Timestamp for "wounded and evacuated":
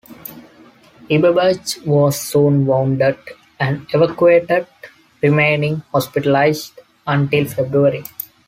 2.65-4.65